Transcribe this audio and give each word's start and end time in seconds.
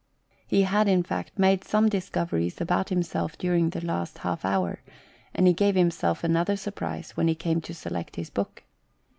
He 0.47 0.63
had, 0.63 0.87
in 0.87 1.03
fact, 1.03 1.37
made 1.37 1.63
some 1.63 1.87
discoveries 1.87 2.59
about 2.59 2.89
himself 2.89 3.37
during 3.37 3.69
the 3.69 3.85
last 3.85 4.17
half 4.17 4.43
hour, 4.43 4.81
and 5.31 5.45
he 5.45 5.53
gave 5.53 5.75
himself 5.75 6.23
another 6.23 6.57
surprise 6.57 7.11
when 7.11 7.27
he 7.27 7.35
came 7.35 7.61
to 7.61 7.73
select 7.75 8.15
his 8.15 8.31
book. 8.31 8.63